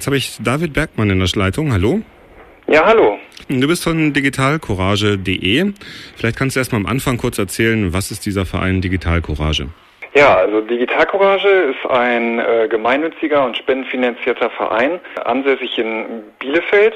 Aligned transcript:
Jetzt 0.00 0.06
habe 0.06 0.16
ich 0.16 0.38
David 0.42 0.72
Bergmann 0.72 1.10
in 1.10 1.18
der 1.18 1.28
Leitung. 1.34 1.74
Hallo. 1.74 2.00
Ja, 2.66 2.86
hallo. 2.86 3.18
Du 3.50 3.68
bist 3.68 3.84
von 3.84 4.14
digitalcourage.de. 4.14 5.74
Vielleicht 6.16 6.38
kannst 6.38 6.56
du 6.56 6.60
erst 6.60 6.72
mal 6.72 6.78
am 6.78 6.86
Anfang 6.86 7.18
kurz 7.18 7.38
erzählen, 7.38 7.92
was 7.92 8.10
ist 8.10 8.24
dieser 8.24 8.46
Verein 8.46 8.80
Digitalcourage? 8.80 9.66
Ja, 10.14 10.38
also 10.38 10.62
Digitalcourage 10.62 11.48
ist 11.48 11.90
ein 11.90 12.38
äh, 12.38 12.66
gemeinnütziger 12.70 13.44
und 13.44 13.58
spendenfinanzierter 13.58 14.48
Verein, 14.48 15.00
ansässig 15.22 15.78
in 15.78 16.22
Bielefeld, 16.38 16.94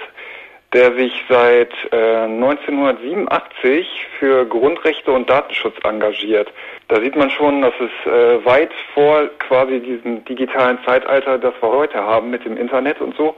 der 0.75 0.93
sich 0.95 1.13
seit 1.29 1.73
äh, 1.93 2.25
1987 2.25 3.87
für 4.19 4.45
Grundrechte 4.45 5.13
und 5.13 5.31
Datenschutz 5.31 5.77
engagiert. 5.85 6.53
Da 6.89 7.01
sieht 7.01 7.17
man 7.17 7.31
schon, 7.31 7.63
dass 7.63 7.75
es 7.79 8.13
äh, 8.13 8.45
weit 8.45 8.73
vor 8.93 9.29
quasi 9.39 9.81
diesem 9.81 10.25
digitalen 10.25 10.79
Zeitalter, 10.85 11.39
das 11.39 11.55
wir 11.61 11.71
heute 11.71 11.99
haben 11.99 12.31
mit 12.31 12.45
dem 12.45 12.57
Internet 12.57 13.01
und 13.01 13.17
so. 13.17 13.37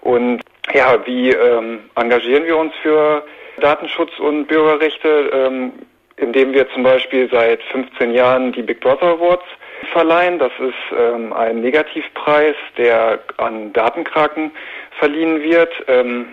Und 0.00 0.40
ja, 0.72 0.98
wie 1.06 1.30
ähm, 1.30 1.80
engagieren 1.94 2.46
wir 2.46 2.56
uns 2.56 2.72
für 2.82 3.22
Datenschutz 3.60 4.18
und 4.18 4.46
Bürgerrechte? 4.46 5.30
Ähm, 5.32 5.72
indem 6.16 6.52
wir 6.52 6.68
zum 6.70 6.82
Beispiel 6.84 7.28
seit 7.30 7.62
15 7.64 8.12
Jahren 8.12 8.52
die 8.52 8.62
Big 8.62 8.80
Brother 8.80 9.08
Awards 9.08 9.44
verleihen. 9.92 10.38
Das 10.38 10.52
ist 10.60 10.96
ähm, 10.96 11.32
ein 11.32 11.60
Negativpreis, 11.60 12.54
der 12.76 13.18
an 13.38 13.72
Datenkraken 13.72 14.52
verliehen 14.98 15.42
wird. 15.42 15.72
Ähm, 15.88 16.28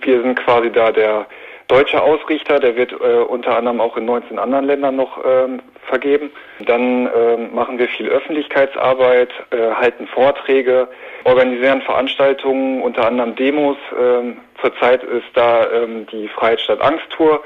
wir 0.00 0.22
sind 0.22 0.36
quasi 0.36 0.70
da 0.70 0.92
der 0.92 1.26
deutsche 1.68 2.02
Ausrichter, 2.02 2.58
der 2.58 2.76
wird 2.76 2.92
äh, 2.92 3.22
unter 3.28 3.56
anderem 3.56 3.80
auch 3.80 3.96
in 3.96 4.04
19 4.04 4.38
anderen 4.38 4.66
Ländern 4.66 4.96
noch 4.96 5.18
ähm, 5.24 5.60
vergeben. 5.86 6.30
Dann 6.66 7.08
ähm, 7.16 7.54
machen 7.54 7.78
wir 7.78 7.88
viel 7.88 8.08
Öffentlichkeitsarbeit, 8.08 9.30
äh, 9.50 9.70
halten 9.74 10.06
Vorträge, 10.06 10.88
organisieren 11.24 11.82
Veranstaltungen, 11.82 12.82
unter 12.82 13.06
anderem 13.06 13.34
Demos. 13.36 13.78
Ähm, 13.98 14.38
zurzeit 14.60 15.02
ist 15.02 15.26
da 15.34 15.70
ähm, 15.70 16.06
die 16.12 16.28
Freiheit 16.28 16.60
statt 16.60 16.80
Angst 16.80 17.08
Tour 17.10 17.42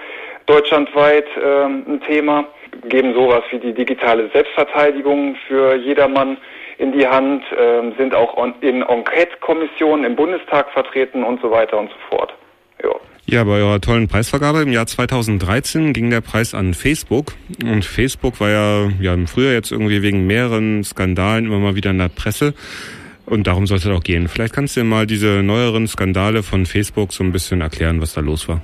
deutschlandweit 0.46 1.26
ähm, 1.42 1.84
ein 1.88 2.00
Thema, 2.06 2.44
geben 2.88 3.14
sowas 3.14 3.42
wie 3.50 3.58
die 3.58 3.72
digitale 3.72 4.28
Selbstverteidigung 4.32 5.36
für 5.46 5.74
jedermann 5.74 6.36
in 6.78 6.92
die 6.92 7.06
Hand, 7.06 7.42
ähm, 7.58 7.94
sind 7.98 8.14
auch 8.14 8.36
in 8.60 8.82
Enquete-Kommissionen 8.82 10.04
im 10.04 10.16
Bundestag 10.16 10.70
vertreten 10.70 11.24
und 11.24 11.40
so 11.40 11.50
weiter 11.50 11.78
und 11.78 11.90
so 11.90 11.96
fort. 12.08 12.34
Ja. 12.82 12.90
Ja, 13.28 13.42
bei 13.42 13.54
eurer 13.54 13.80
tollen 13.80 14.06
Preisvergabe 14.06 14.62
im 14.62 14.70
Jahr 14.70 14.86
2013 14.86 15.92
ging 15.92 16.10
der 16.10 16.20
Preis 16.20 16.54
an 16.54 16.74
Facebook. 16.74 17.32
Und 17.60 17.84
Facebook 17.84 18.38
war 18.38 18.50
ja, 18.50 18.88
ja 19.00 19.14
im 19.14 19.26
Frühjahr 19.26 19.52
jetzt 19.52 19.72
irgendwie 19.72 20.00
wegen 20.02 20.28
mehreren 20.28 20.84
Skandalen 20.84 21.46
immer 21.46 21.58
mal 21.58 21.74
wieder 21.74 21.90
in 21.90 21.98
der 21.98 22.08
Presse. 22.08 22.54
Und 23.24 23.48
darum 23.48 23.66
sollte 23.66 23.90
es 23.90 23.96
auch 23.96 24.04
gehen. 24.04 24.28
Vielleicht 24.28 24.54
kannst 24.54 24.76
du 24.76 24.80
dir 24.80 24.86
mal 24.86 25.08
diese 25.08 25.42
neueren 25.42 25.88
Skandale 25.88 26.44
von 26.44 26.66
Facebook 26.66 27.12
so 27.12 27.24
ein 27.24 27.32
bisschen 27.32 27.62
erklären, 27.62 28.00
was 28.00 28.14
da 28.14 28.20
los 28.20 28.48
war. 28.48 28.60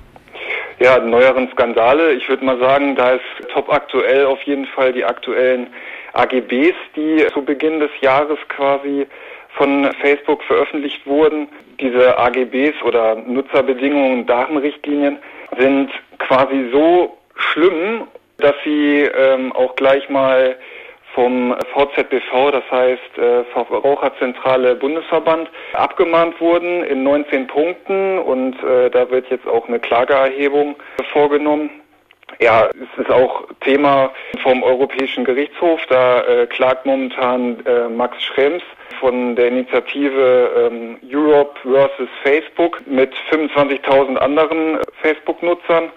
Ja, 0.82 0.98
neueren 0.98 1.48
Skandale. 1.52 2.10
Ich 2.14 2.28
würde 2.28 2.44
mal 2.44 2.58
sagen, 2.58 2.96
da 2.96 3.12
ist 3.12 3.48
top 3.52 3.72
aktuell 3.72 4.26
auf 4.26 4.42
jeden 4.42 4.66
Fall 4.66 4.92
die 4.92 5.04
aktuellen 5.04 5.68
AGBs, 6.12 6.74
die 6.96 7.24
zu 7.32 7.44
Beginn 7.44 7.78
des 7.78 7.92
Jahres 8.00 8.36
quasi 8.48 9.06
von 9.50 9.88
Facebook 10.00 10.42
veröffentlicht 10.42 11.06
wurden. 11.06 11.46
Diese 11.78 12.18
AGBs 12.18 12.82
oder 12.82 13.14
Nutzerbedingungen, 13.14 14.26
Datenrichtlinien 14.26 15.18
sind 15.56 15.92
quasi 16.18 16.68
so 16.72 17.16
schlimm, 17.36 18.08
dass 18.38 18.56
sie 18.64 19.02
ähm, 19.02 19.52
auch 19.52 19.76
gleich 19.76 20.08
mal 20.08 20.56
vom 21.14 21.54
VZBV, 21.74 22.50
das 22.52 22.70
heißt 22.70 23.18
äh, 23.18 23.44
Verbraucherzentrale 23.52 24.74
Bundesverband, 24.76 25.50
abgemahnt 25.74 26.40
wurden 26.40 26.84
in 26.84 27.02
19 27.02 27.46
Punkten 27.46 28.18
und 28.18 28.62
äh, 28.62 28.90
da 28.90 29.10
wird 29.10 29.28
jetzt 29.30 29.46
auch 29.46 29.68
eine 29.68 29.78
Klageerhebung 29.78 30.76
vorgenommen. 31.12 31.70
Ja, 32.40 32.68
es 32.70 33.00
ist 33.00 33.10
auch 33.10 33.44
Thema 33.60 34.10
vom 34.42 34.62
Europäischen 34.62 35.24
Gerichtshof. 35.24 35.80
Da 35.88 36.22
äh, 36.22 36.46
klagt 36.46 36.86
momentan 36.86 37.62
Max 37.94 38.22
Schrems 38.22 38.62
von 39.00 39.36
der 39.36 39.48
Initiative 39.48 40.70
ähm, 40.70 40.96
Europe 41.04 41.60
versus 41.62 42.08
Facebook 42.22 42.80
mit 42.86 43.12
25.000 43.30 44.16
anderen 44.16 44.78
Facebook-Nutzern 45.02 45.90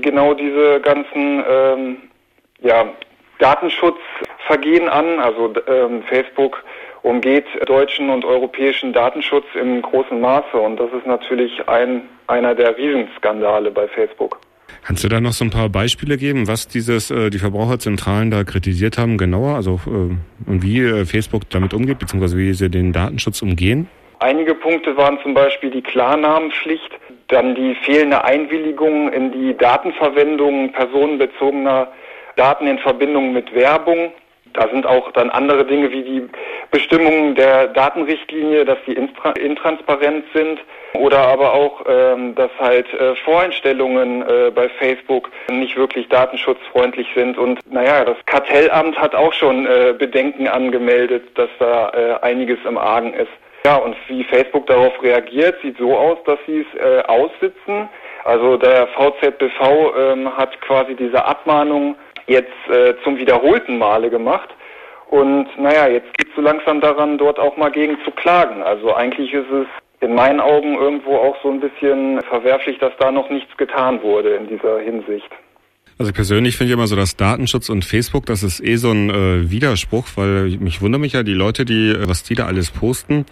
genau 0.00 0.34
diese 0.34 0.80
ganzen 0.80 1.44
ähm, 1.48 1.96
ja, 2.60 2.86
Datenschutzvergehen 4.46 4.88
an. 4.88 5.20
Also 5.20 5.52
ähm, 5.66 6.02
Facebook 6.08 6.62
umgeht 7.02 7.46
deutschen 7.66 8.10
und 8.10 8.24
europäischen 8.24 8.92
Datenschutz 8.92 9.44
im 9.54 9.82
großen 9.82 10.20
Maße 10.20 10.56
und 10.56 10.78
das 10.78 10.88
ist 10.92 11.06
natürlich 11.06 11.68
ein, 11.68 12.02
einer 12.26 12.54
der 12.54 12.76
Riesenskandale 12.76 13.70
bei 13.70 13.86
Facebook. 13.88 14.40
Kannst 14.84 15.04
du 15.04 15.08
da 15.08 15.20
noch 15.20 15.32
so 15.32 15.44
ein 15.44 15.50
paar 15.50 15.68
Beispiele 15.68 16.16
geben, 16.16 16.48
was 16.48 16.68
dieses 16.68 17.10
äh, 17.10 17.30
die 17.30 17.38
Verbraucherzentralen 17.38 18.30
da 18.30 18.44
kritisiert 18.44 18.98
haben, 18.98 19.18
genauer, 19.18 19.54
also 19.54 19.80
äh, 19.86 20.50
und 20.50 20.62
wie 20.62 20.80
äh, 20.80 21.04
Facebook 21.04 21.48
damit 21.50 21.74
umgeht, 21.74 21.98
beziehungsweise 21.98 22.36
wie 22.36 22.52
sie 22.52 22.70
den 22.70 22.92
Datenschutz 22.92 23.42
umgehen? 23.42 23.88
Einige 24.18 24.54
Punkte 24.54 24.96
waren 24.96 25.18
zum 25.22 25.34
Beispiel 25.34 25.70
die 25.70 25.82
Klarnamenpflicht, 25.82 26.90
dann 27.28 27.54
die 27.54 27.74
fehlende 27.84 28.24
Einwilligung 28.24 29.12
in 29.12 29.32
die 29.32 29.56
Datenverwendung 29.56 30.72
personenbezogener 30.72 31.88
Daten 32.36 32.66
in 32.66 32.78
Verbindung 32.78 33.32
mit 33.32 33.52
Werbung. 33.54 34.12
Da 34.56 34.68
sind 34.68 34.86
auch 34.86 35.12
dann 35.12 35.30
andere 35.30 35.64
Dinge 35.64 35.90
wie 35.90 36.02
die 36.02 36.28
Bestimmungen 36.70 37.34
der 37.34 37.68
Datenrichtlinie, 37.68 38.64
dass 38.64 38.78
die 38.86 38.94
intransparent 38.94 40.24
sind 40.32 40.60
oder 40.94 41.18
aber 41.18 41.52
auch, 41.52 41.84
ähm, 41.86 42.34
dass 42.34 42.50
halt 42.58 42.92
äh, 42.94 43.14
Voreinstellungen 43.16 44.22
äh, 44.22 44.50
bei 44.50 44.68
Facebook 44.68 45.30
nicht 45.50 45.76
wirklich 45.76 46.08
datenschutzfreundlich 46.08 47.08
sind. 47.14 47.36
Und 47.36 47.60
naja, 47.70 48.04
das 48.04 48.16
Kartellamt 48.26 48.98
hat 48.98 49.14
auch 49.14 49.32
schon 49.32 49.66
äh, 49.66 49.94
Bedenken 49.98 50.48
angemeldet, 50.48 51.24
dass 51.34 51.50
da 51.58 51.88
einiges 52.22 52.58
im 52.66 52.78
Argen 52.78 53.14
ist. 53.14 53.30
Ja, 53.64 53.76
und 53.76 53.96
wie 54.08 54.24
Facebook 54.24 54.66
darauf 54.66 55.02
reagiert, 55.02 55.56
sieht 55.62 55.76
so 55.78 55.96
aus, 55.96 56.18
dass 56.24 56.38
sie 56.46 56.60
es 56.60 57.08
aussitzen. 57.08 57.88
Also 58.24 58.56
der 58.56 58.88
VZBV 58.88 59.94
ähm, 59.96 60.36
hat 60.36 60.60
quasi 60.60 60.96
diese 60.96 61.24
Abmahnung 61.24 61.94
jetzt 62.26 62.52
äh, 62.70 62.94
zum 63.04 63.18
wiederholten 63.18 63.78
Male 63.78 64.10
gemacht. 64.10 64.48
Und 65.10 65.48
naja, 65.58 65.88
jetzt 65.88 66.12
geht 66.18 66.28
es 66.28 66.34
so 66.34 66.42
langsam 66.42 66.80
daran, 66.80 67.18
dort 67.18 67.38
auch 67.38 67.56
mal 67.56 67.70
gegen 67.70 67.96
zu 68.04 68.10
klagen. 68.10 68.62
Also 68.62 68.94
eigentlich 68.94 69.32
ist 69.32 69.50
es 69.50 69.66
in 70.00 70.14
meinen 70.14 70.40
Augen 70.40 70.74
irgendwo 70.74 71.16
auch 71.16 71.36
so 71.42 71.50
ein 71.50 71.60
bisschen 71.60 72.20
verwerflich, 72.28 72.78
dass 72.78 72.92
da 72.98 73.12
noch 73.12 73.30
nichts 73.30 73.56
getan 73.56 74.02
wurde 74.02 74.34
in 74.34 74.48
dieser 74.48 74.80
Hinsicht. 74.80 75.30
Also 75.98 76.12
persönlich 76.12 76.58
finde 76.58 76.72
ich 76.72 76.74
immer 76.74 76.88
so, 76.88 76.96
dass 76.96 77.16
Datenschutz 77.16 77.70
und 77.70 77.84
Facebook, 77.84 78.26
das 78.26 78.42
ist 78.42 78.62
eh 78.62 78.76
so 78.76 78.90
ein 78.90 79.08
äh, 79.08 79.50
Widerspruch, 79.50 80.06
weil 80.16 80.50
mich 80.58 80.82
wundert 80.82 81.00
mich 81.00 81.14
ja 81.14 81.22
die 81.22 81.32
Leute, 81.32 81.64
die, 81.64 81.90
äh, 81.90 82.06
was 82.06 82.22
die 82.22 82.34
da 82.34 82.46
alles 82.46 82.70
posten. 82.70 83.24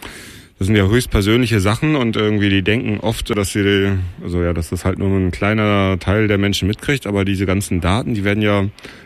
Das 0.58 0.68
sind 0.68 0.76
ja 0.76 0.84
höchst 0.84 1.10
persönliche 1.10 1.58
Sachen 1.58 1.96
und 1.96 2.16
irgendwie 2.16 2.48
die 2.48 2.62
denken 2.62 3.00
oft, 3.00 3.36
dass 3.36 3.52
sie, 3.52 3.98
also 4.22 4.40
ja, 4.40 4.52
dass 4.52 4.70
das 4.70 4.84
halt 4.84 4.98
nur 4.98 5.08
ein 5.08 5.32
kleiner 5.32 5.98
Teil 5.98 6.28
der 6.28 6.38
Menschen 6.38 6.68
mitkriegt, 6.68 7.08
aber 7.08 7.24
diese 7.24 7.44
ganzen 7.44 7.80
Daten, 7.80 8.14
die 8.14 8.24
werden 8.24 8.40
ja 8.40 8.62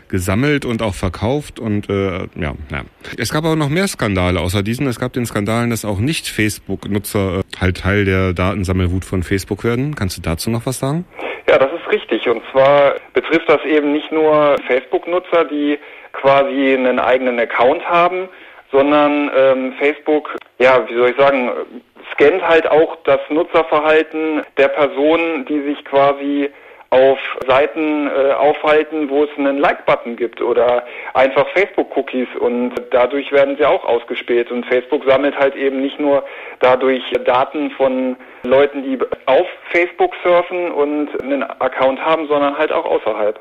gesammelt 0.09 0.63
und 0.63 0.83
auch 0.83 0.93
verkauft 0.93 1.59
und 1.59 1.89
äh, 1.89 2.27
ja, 2.35 2.53
ja. 2.71 2.83
Es 3.17 3.33
gab 3.33 3.45
aber 3.45 3.55
noch 3.55 3.69
mehr 3.69 3.87
Skandale 3.87 4.39
außer 4.39 4.61
diesen. 4.61 4.85
Es 4.85 4.99
gab 4.99 5.13
den 5.13 5.25
Skandalen, 5.25 5.71
dass 5.71 5.85
auch 5.85 5.99
nicht 5.99 6.27
Facebook-Nutzer 6.27 7.39
äh, 7.39 7.59
halt 7.59 7.77
Teil 7.77 8.05
der 8.05 8.33
Datensammelwut 8.33 9.03
von 9.03 9.23
Facebook 9.23 9.63
werden. 9.63 9.95
Kannst 9.95 10.17
du 10.17 10.21
dazu 10.21 10.51
noch 10.51 10.67
was 10.67 10.77
sagen? 10.77 11.05
Ja, 11.47 11.57
das 11.57 11.71
ist 11.73 11.91
richtig. 11.91 12.27
Und 12.29 12.43
zwar 12.51 12.93
betrifft 13.13 13.49
das 13.49 13.63
eben 13.65 13.91
nicht 13.91 14.11
nur 14.11 14.55
Facebook-Nutzer, 14.67 15.45
die 15.45 15.79
quasi 16.13 16.75
einen 16.75 16.99
eigenen 16.99 17.39
Account 17.39 17.83
haben, 17.85 18.29
sondern 18.71 19.31
ähm, 19.35 19.73
Facebook, 19.79 20.35
ja, 20.59 20.87
wie 20.87 20.95
soll 20.95 21.09
ich 21.09 21.17
sagen, 21.17 21.51
scannt 22.13 22.47
halt 22.47 22.69
auch 22.69 22.97
das 23.03 23.19
Nutzerverhalten 23.29 24.43
der 24.57 24.67
Personen, 24.69 25.45
die 25.45 25.61
sich 25.61 25.83
quasi 25.85 26.49
auf 26.91 27.19
Seiten 27.47 28.07
äh, 28.07 28.31
aufhalten, 28.31 29.09
wo 29.09 29.23
es 29.23 29.29
einen 29.37 29.59
Like-Button 29.59 30.15
gibt 30.15 30.41
oder 30.41 30.85
einfach 31.13 31.47
Facebook-Cookies 31.49 32.29
und 32.39 32.73
dadurch 32.89 33.31
werden 33.31 33.57
sie 33.57 33.65
auch 33.65 33.85
ausgespäht 33.85 34.51
und 34.51 34.65
Facebook 34.65 35.03
sammelt 35.05 35.37
halt 35.37 35.55
eben 35.55 35.81
nicht 35.81 35.99
nur 35.99 36.23
dadurch 36.61 37.03
Daten 37.25 37.69
von 37.71 38.17
Leuten, 38.43 38.83
die 38.83 38.97
auf 39.27 39.47
Facebook 39.71 40.15
surfen 40.23 40.71
und 40.71 41.09
einen 41.21 41.43
Account 41.43 42.03
haben, 42.03 42.27
sondern 42.27 42.57
halt 42.57 42.71
auch 42.71 42.85
außerhalb. 42.85 43.39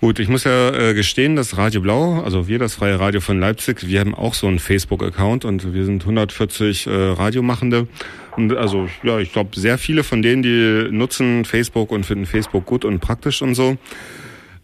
Gut, 0.00 0.20
ich 0.20 0.28
muss 0.28 0.44
ja 0.44 0.70
äh, 0.70 0.94
gestehen, 0.94 1.34
dass 1.34 1.56
Radio 1.56 1.80
Blau, 1.80 2.20
also 2.22 2.46
wir, 2.46 2.60
das 2.60 2.76
Freie 2.76 3.00
Radio 3.00 3.20
von 3.20 3.40
Leipzig, 3.40 3.88
wir 3.88 3.98
haben 3.98 4.14
auch 4.14 4.34
so 4.34 4.46
einen 4.46 4.60
Facebook-Account 4.60 5.44
und 5.44 5.74
wir 5.74 5.84
sind 5.84 6.02
140 6.02 6.86
äh, 6.86 6.90
Radiomachende. 6.90 7.88
Und 8.36 8.56
also 8.56 8.88
ja, 9.02 9.18
ich 9.18 9.32
glaube, 9.32 9.58
sehr 9.58 9.76
viele 9.76 10.04
von 10.04 10.22
denen, 10.22 10.44
die 10.44 10.86
nutzen 10.92 11.44
Facebook 11.44 11.90
und 11.90 12.06
finden 12.06 12.26
Facebook 12.26 12.64
gut 12.64 12.84
und 12.84 13.00
praktisch 13.00 13.42
und 13.42 13.56
so. 13.56 13.76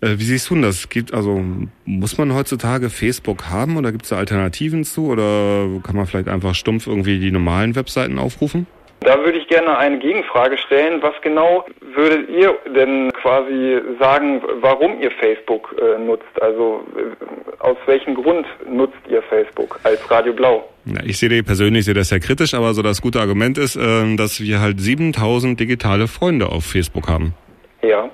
Äh, 0.00 0.18
wie 0.18 0.24
siehst 0.24 0.50
du 0.50 0.60
das? 0.60 0.88
Gibt, 0.88 1.12
also, 1.12 1.44
muss 1.84 2.16
man 2.16 2.32
heutzutage 2.32 2.88
Facebook 2.88 3.46
haben 3.50 3.76
oder 3.76 3.90
gibt 3.90 4.04
es 4.04 4.10
da 4.10 4.18
Alternativen 4.18 4.84
zu 4.84 5.06
oder 5.06 5.66
kann 5.82 5.96
man 5.96 6.06
vielleicht 6.06 6.28
einfach 6.28 6.54
stumpf 6.54 6.86
irgendwie 6.86 7.18
die 7.18 7.32
normalen 7.32 7.74
Webseiten 7.74 8.20
aufrufen? 8.20 8.68
Da 9.04 9.22
würde 9.22 9.38
ich 9.38 9.46
gerne 9.48 9.76
eine 9.76 9.98
Gegenfrage 9.98 10.56
stellen. 10.56 11.02
Was 11.02 11.14
genau 11.20 11.66
würdet 11.94 12.30
ihr 12.30 12.56
denn 12.74 13.12
quasi 13.12 13.78
sagen, 14.00 14.42
warum 14.60 14.98
ihr 15.00 15.10
Facebook 15.10 15.76
äh, 15.78 15.98
nutzt? 15.98 16.40
Also 16.40 16.82
äh, 16.96 17.62
aus 17.62 17.76
welchem 17.84 18.14
Grund 18.14 18.46
nutzt 18.66 18.96
ihr 19.08 19.22
Facebook 19.22 19.78
als 19.82 20.10
Radio 20.10 20.32
Blau? 20.32 20.68
Ja, 20.86 21.02
ich 21.04 21.18
sehe 21.18 21.42
persönlich 21.42 21.84
sehe 21.84 21.92
das 21.92 22.08
sehr 22.08 22.20
kritisch, 22.20 22.54
aber 22.54 22.72
so 22.72 22.80
das 22.80 23.02
gute 23.02 23.20
Argument 23.20 23.58
ist, 23.58 23.76
äh, 23.76 24.16
dass 24.16 24.40
wir 24.40 24.60
halt 24.60 24.80
7000 24.80 25.60
digitale 25.60 26.08
Freunde 26.08 26.46
auf 26.46 26.64
Facebook 26.64 27.06
haben. 27.06 27.34
Ja. 27.82 28.08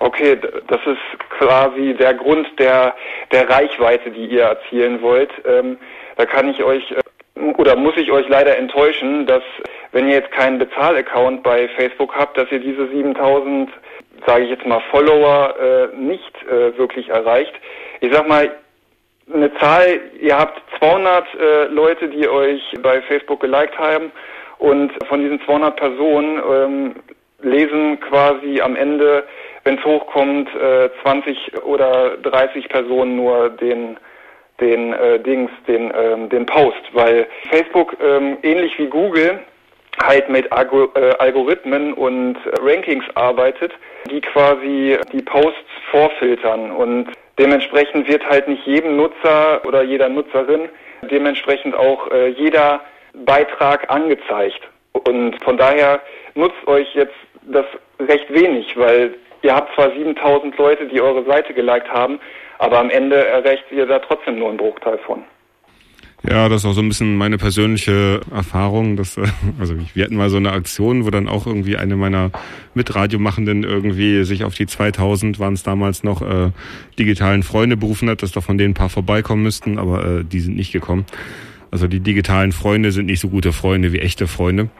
Okay, 0.00 0.36
das 0.66 0.80
ist 0.84 1.30
quasi 1.38 1.94
der 1.98 2.14
Grund 2.14 2.48
der, 2.58 2.94
der 3.30 3.48
Reichweite, 3.48 4.10
die 4.10 4.26
ihr 4.26 4.42
erzielen 4.42 5.00
wollt. 5.00 5.30
Ähm, 5.46 5.78
da 6.16 6.26
kann 6.26 6.48
ich 6.48 6.62
euch 6.62 6.90
äh, 6.90 7.00
oder 7.56 7.76
muss 7.76 7.96
ich 7.96 8.10
euch 8.10 8.28
leider 8.28 8.56
enttäuschen, 8.56 9.26
dass 9.26 9.42
wenn 9.94 10.08
ihr 10.08 10.16
jetzt 10.16 10.32
keinen 10.32 10.58
Bezahlaccount 10.58 11.44
bei 11.44 11.68
Facebook 11.68 12.14
habt, 12.16 12.36
dass 12.36 12.50
ihr 12.50 12.58
diese 12.58 12.88
7000, 12.88 13.70
sage 14.26 14.44
ich 14.44 14.50
jetzt 14.50 14.66
mal, 14.66 14.82
Follower 14.90 15.54
äh, 15.56 15.96
nicht 15.96 16.34
äh, 16.48 16.76
wirklich 16.76 17.08
erreicht. 17.10 17.54
Ich 18.00 18.12
sag 18.12 18.26
mal, 18.26 18.50
eine 19.32 19.54
Zahl, 19.58 20.00
ihr 20.20 20.36
habt 20.36 20.60
200 20.80 21.24
äh, 21.34 21.64
Leute, 21.66 22.08
die 22.08 22.28
euch 22.28 22.60
bei 22.82 23.00
Facebook 23.02 23.40
geliked 23.40 23.78
haben 23.78 24.10
und 24.58 24.90
von 25.06 25.20
diesen 25.20 25.40
200 25.42 25.76
Personen 25.76 26.42
ähm, 26.50 26.94
lesen 27.40 28.00
quasi 28.00 28.60
am 28.60 28.74
Ende, 28.74 29.22
wenn 29.62 29.78
es 29.78 29.84
hochkommt, 29.84 30.52
äh, 30.56 30.90
20 31.02 31.62
oder 31.62 32.16
30 32.18 32.68
Personen 32.68 33.16
nur 33.16 33.48
den 33.48 33.96
den 34.60 34.92
äh, 34.92 35.18
Dings, 35.18 35.50
den, 35.66 35.92
ähm, 35.96 36.28
den 36.28 36.46
Post, 36.46 36.80
weil 36.92 37.26
Facebook 37.50 37.96
ähm, 38.00 38.38
ähnlich 38.42 38.78
wie 38.78 38.86
Google 38.86 39.40
halt 40.06 40.28
mit 40.28 40.46
äh, 40.46 41.10
Algorithmen 41.18 41.94
und 41.94 42.36
Rankings 42.60 43.04
arbeitet, 43.14 43.72
die 44.10 44.20
quasi 44.20 44.98
die 45.12 45.22
Posts 45.22 45.70
vorfiltern 45.90 46.70
und 46.70 47.08
dementsprechend 47.38 48.08
wird 48.08 48.24
halt 48.28 48.48
nicht 48.48 48.66
jedem 48.66 48.96
Nutzer 48.96 49.64
oder 49.64 49.82
jeder 49.82 50.08
Nutzerin 50.08 50.68
dementsprechend 51.10 51.74
auch 51.74 52.10
äh, 52.10 52.28
jeder 52.28 52.80
Beitrag 53.12 53.90
angezeigt. 53.90 54.60
Und 54.92 55.42
von 55.42 55.56
daher 55.56 56.00
nutzt 56.34 56.66
euch 56.66 56.94
jetzt 56.94 57.14
das 57.42 57.66
recht 58.00 58.32
wenig, 58.32 58.76
weil 58.76 59.14
ihr 59.42 59.54
habt 59.54 59.74
zwar 59.74 59.90
7000 59.90 60.56
Leute, 60.56 60.86
die 60.86 61.00
eure 61.00 61.24
Seite 61.24 61.52
geliked 61.52 61.90
haben, 61.90 62.20
aber 62.58 62.78
am 62.78 62.90
Ende 62.90 63.26
erreicht 63.26 63.64
ihr 63.70 63.86
da 63.86 63.98
trotzdem 63.98 64.38
nur 64.38 64.48
einen 64.48 64.56
Bruchteil 64.56 64.98
von. 64.98 65.24
Ja, 66.26 66.48
das 66.48 66.62
ist 66.62 66.64
auch 66.64 66.72
so 66.72 66.80
ein 66.80 66.88
bisschen 66.88 67.16
meine 67.16 67.36
persönliche 67.36 68.22
Erfahrung. 68.30 68.96
Dass, 68.96 69.16
äh, 69.16 69.26
also 69.58 69.74
wir 69.92 70.04
hatten 70.04 70.16
mal 70.16 70.30
so 70.30 70.38
eine 70.38 70.52
Aktion, 70.52 71.04
wo 71.04 71.10
dann 71.10 71.28
auch 71.28 71.46
irgendwie 71.46 71.76
eine 71.76 71.96
meiner 71.96 72.30
Mitradiomachenden 72.74 73.62
irgendwie 73.62 74.24
sich 74.24 74.44
auf 74.44 74.54
die 74.54 74.66
2000 74.66 75.38
waren 75.38 75.54
es 75.54 75.62
damals 75.62 76.02
noch 76.02 76.22
äh, 76.22 76.50
digitalen 76.98 77.42
Freunde 77.42 77.76
berufen 77.76 78.08
hat, 78.08 78.22
dass 78.22 78.32
da 78.32 78.40
von 78.40 78.56
denen 78.56 78.70
ein 78.70 78.74
paar 78.74 78.88
vorbeikommen 78.88 79.42
müssten, 79.42 79.78
aber 79.78 80.20
äh, 80.20 80.24
die 80.24 80.40
sind 80.40 80.56
nicht 80.56 80.72
gekommen. 80.72 81.04
Also 81.70 81.88
die 81.88 82.00
digitalen 82.00 82.52
Freunde 82.52 82.92
sind 82.92 83.06
nicht 83.06 83.20
so 83.20 83.28
gute 83.28 83.52
Freunde 83.52 83.92
wie 83.92 83.98
echte 83.98 84.26
Freunde. 84.26 84.70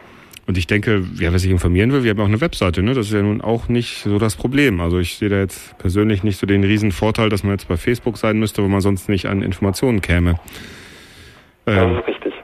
Und 0.46 0.58
ich 0.58 0.66
denke, 0.66 1.02
wer 1.14 1.36
sich 1.38 1.50
informieren 1.50 1.92
will, 1.92 2.04
wir 2.04 2.10
haben 2.10 2.20
auch 2.20 2.26
eine 2.26 2.40
Webseite, 2.40 2.82
ne? 2.82 2.92
Das 2.94 3.06
ist 3.06 3.14
ja 3.14 3.22
nun 3.22 3.40
auch 3.40 3.68
nicht 3.68 4.02
so 4.04 4.18
das 4.18 4.36
Problem. 4.36 4.80
Also 4.80 4.98
ich 4.98 5.16
sehe 5.16 5.30
da 5.30 5.38
jetzt 5.38 5.76
persönlich 5.78 6.22
nicht 6.22 6.38
so 6.38 6.46
den 6.46 6.64
riesen 6.64 6.92
Vorteil, 6.92 7.30
dass 7.30 7.42
man 7.42 7.52
jetzt 7.52 7.66
bei 7.66 7.78
Facebook 7.78 8.18
sein 8.18 8.38
müsste, 8.38 8.62
wo 8.62 8.68
man 8.68 8.82
sonst 8.82 9.08
nicht 9.08 9.26
an 9.26 9.42
Informationen 9.42 10.02
käme. 10.02 10.38
Das 11.66 11.76
ist 11.76 12.06
richtig. 12.06 12.34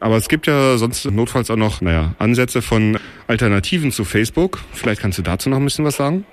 Aber 0.00 0.16
es 0.16 0.28
gibt 0.28 0.46
ja 0.46 0.76
sonst 0.76 1.04
notfalls 1.10 1.50
auch 1.50 1.56
noch, 1.56 1.80
naja, 1.80 2.12
Ansätze 2.18 2.62
von 2.62 2.98
Alternativen 3.26 3.90
zu 3.90 4.04
Facebook. 4.04 4.58
Vielleicht 4.72 5.00
kannst 5.00 5.18
du 5.18 5.22
dazu 5.22 5.50
noch 5.50 5.56
ein 5.56 5.64
bisschen 5.64 5.84
was 5.84 5.96
sagen? 5.96 6.24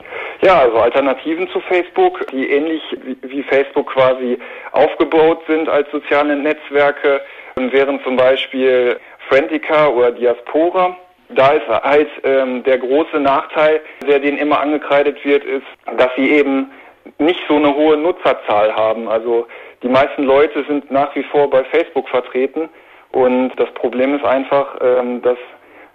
Ja, 0.42 0.60
also 0.60 0.77
Alternativen 0.77 1.48
zu 1.50 1.60
Facebook, 1.62 2.27
die 2.31 2.50
ähnlich 2.50 2.81
wie 3.24 3.42
Facebook 3.44 3.92
quasi 3.92 4.38
aufgebaut 4.74 5.42
sind 5.48 5.68
als 5.69 5.89
soziale 5.92 6.36
Netzwerke, 6.36 7.22
wären 7.56 8.00
zum 8.04 8.16
Beispiel 8.18 9.00
Friendica 9.30 9.88
oder 9.88 10.12
Diaspora. 10.12 10.95
Da 11.30 11.54
ist 11.54 11.68
halt 11.68 12.10
ähm, 12.24 12.63
der 12.63 12.77
große 12.77 13.19
Nachteil, 13.19 13.81
der 14.07 14.19
denen 14.19 14.38
immer 14.38 14.60
angekreidet 14.60 15.18
wird, 15.25 15.44
ist, 15.44 15.66
dass 15.98 16.10
sie 16.16 16.30
eben 16.30 16.69
nicht 17.18 17.39
so 17.48 17.56
eine 17.56 17.74
hohe 17.74 17.98
Nutzerzahl 17.98 18.75
haben. 18.75 19.07
Also 19.07 19.48
die 19.83 19.89
meisten 19.89 20.24
Leute 20.24 20.63
sind 20.68 20.89
nach 20.92 21.16
wie 21.16 21.24
vor 21.24 21.50
bei 21.50 21.63
Facebook 21.66 22.07
vertreten 22.10 22.69
und 23.12 23.51
das 23.57 23.72
Problem 23.75 24.16
ist 24.16 24.25
einfach, 24.25 24.77
ähm, 24.81 25.22
dass 25.22 25.38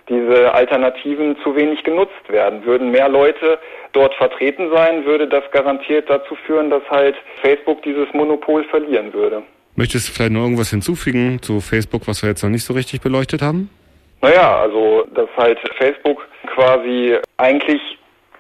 diese 0.09 0.53
Alternativen 0.53 1.37
zu 1.43 1.55
wenig 1.55 1.85
genutzt 1.85 2.29
werden. 2.29 2.65
Würden 2.65 2.91
mehr 2.91 3.09
Leute 3.09 3.59
dort 3.93 4.15
vertreten 4.15 4.71
sein, 4.75 5.05
würde 5.05 5.29
das 5.29 5.45
garantiert 5.53 6.11
dazu 6.11 6.35
führen, 6.47 6.69
dass 6.69 6.83
halt 6.91 7.15
Facebook 7.43 7.83
dieses 7.83 8.13
Monopol 8.13 8.65
verlieren 8.65 9.13
würde. 9.13 9.43
Möchtest 9.77 10.09
du 10.09 10.13
vielleicht 10.13 10.33
noch 10.33 10.43
irgendwas 10.43 10.71
hinzufügen 10.71 11.41
zu 11.41 11.61
Facebook, 11.61 12.09
was 12.09 12.23
wir 12.23 12.31
jetzt 12.31 12.43
noch 12.43 12.51
nicht 12.51 12.65
so 12.65 12.75
richtig 12.75 13.01
beleuchtet 13.01 13.41
haben? 13.41 13.71
Naja, 14.21 14.61
also 14.61 15.07
dass 15.15 15.29
halt 15.37 15.59
Facebook 15.79 16.27
quasi 16.55 17.17
eigentlich 17.37 17.81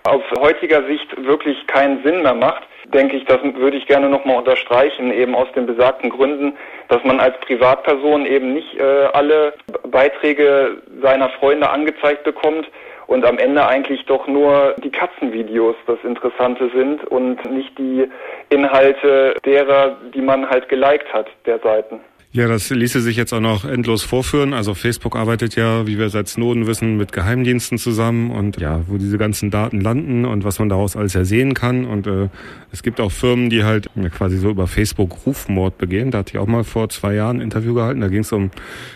aus 0.05 0.23
heutiger 0.38 0.85
Sicht 0.87 1.25
wirklich 1.25 1.67
keinen 1.67 2.02
Sinn 2.02 2.23
mehr 2.23 2.35
macht, 2.35 2.62
denke 2.93 3.17
ich, 3.17 3.25
das 3.25 3.38
würde 3.43 3.76
ich 3.76 3.87
gerne 3.87 4.08
nochmal 4.08 4.38
unterstreichen, 4.38 5.12
eben 5.12 5.35
aus 5.35 5.49
den 5.55 5.67
besagten 5.67 6.11
Gründen, 6.11 6.56
dass 6.88 7.02
man 7.05 7.20
als 7.20 7.38
Privatperson 7.41 8.26
eben 8.26 8.52
nicht 8.52 8.79
äh, 8.79 9.06
alle 9.12 9.55
Beiträge 9.88 10.79
seiner 11.02 11.29
Freunde 11.31 11.69
angezeigt 11.70 12.25
bekommt 12.25 12.67
und 13.06 13.25
am 13.25 13.38
Ende 13.38 13.67
eigentlich 13.67 14.05
doch 14.06 14.26
nur 14.26 14.75
die 14.82 14.91
Katzenvideos 14.91 15.76
das 15.87 15.99
Interessante 16.05 16.70
sind 16.75 17.05
und 17.05 17.44
nicht 17.50 17.76
die 17.76 18.08
Inhalte 18.50 19.35
derer, 19.44 19.97
die 20.14 20.23
man 20.23 20.49
halt 20.49 20.69
geliked 20.69 21.12
hat, 21.12 21.26
der 21.44 21.58
Seiten. 21.58 22.00
Ja, 22.32 22.46
das 22.46 22.70
ließe 22.70 23.00
sich 23.00 23.16
jetzt 23.16 23.32
auch 23.32 23.40
noch 23.40 23.64
endlos 23.64 24.04
vorführen. 24.04 24.54
Also 24.54 24.74
Facebook 24.74 25.16
arbeitet 25.16 25.56
ja, 25.56 25.88
wie 25.88 25.98
wir 25.98 26.10
seit 26.10 26.28
Snowden 26.28 26.68
wissen, 26.68 26.96
mit 26.96 27.10
Geheimdiensten 27.10 27.76
zusammen 27.76 28.30
und 28.30 28.60
ja, 28.60 28.82
wo 28.86 28.98
diese 28.98 29.18
ganzen 29.18 29.50
Daten 29.50 29.80
landen 29.80 30.24
und 30.24 30.44
was 30.44 30.60
man 30.60 30.68
daraus 30.68 30.94
alles 30.94 31.16
ersehen 31.16 31.54
kann. 31.54 31.84
Und 31.84 32.06
äh, 32.06 32.28
es 32.70 32.84
gibt 32.84 33.00
auch 33.00 33.10
Firmen, 33.10 33.50
die 33.50 33.64
halt 33.64 33.90
ja, 33.96 34.08
quasi 34.10 34.38
so 34.38 34.48
über 34.48 34.68
Facebook 34.68 35.26
Rufmord 35.26 35.76
begehen. 35.76 36.12
Da 36.12 36.18
hatte 36.18 36.34
ich 36.34 36.38
auch 36.38 36.46
mal 36.46 36.62
vor 36.62 36.88
zwei 36.88 37.14
Jahren 37.14 37.38
ein 37.38 37.42
Interview 37.42 37.74
gehalten. 37.74 38.00
Da 38.00 38.06
ging 38.06 38.20
es 38.20 38.30
um 38.30 38.52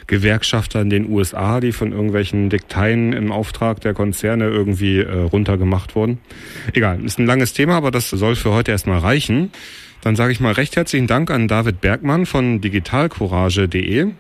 Gewerkschafter 0.07 0.81
in 0.81 0.91
den 0.91 1.11
USA, 1.11 1.59
die 1.59 1.73
von 1.73 1.91
irgendwelchen 1.91 2.51
Dikteien 2.51 3.13
im 3.13 3.33
Auftrag 3.33 3.81
der 3.81 3.95
Konzerne 3.95 4.45
irgendwie 4.45 5.01
äh, 5.01 5.11
runtergemacht 5.11 5.97
wurden. 5.97 6.19
Egal, 6.73 7.05
ist 7.05 7.19
ein 7.19 7.27
langes 7.27 7.53
Thema, 7.53 7.75
aber 7.75 7.91
das 7.91 8.11
soll 8.11 8.37
für 8.37 8.53
heute 8.53 8.71
erstmal 8.71 9.01
reichen. 9.01 9.51
Dann 10.05 10.17
sage 10.17 10.33
ich 10.33 10.41
mal 10.41 10.53
recht 10.53 10.77
herzlichen 10.77 11.07
Dank 11.07 11.31
an 11.31 11.49
David 11.49 11.81
Bergmann 11.81 12.27
von 12.27 12.61
digitalcourage.de. 12.61 14.13